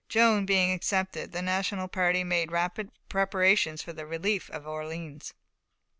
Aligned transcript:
Joan, 0.09 0.47
being 0.47 0.73
accepted, 0.73 1.31
the 1.31 1.43
National 1.43 1.87
party 1.87 2.23
made 2.23 2.51
rapid 2.51 2.89
preparations 3.07 3.83
for 3.83 3.93
the 3.93 4.07
relief 4.07 4.49
of 4.49 4.65
Orleans. 4.67 5.35